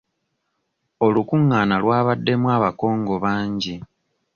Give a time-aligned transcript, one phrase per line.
[1.05, 3.75] Olukungaana lw'abaddemu abakongo bangi.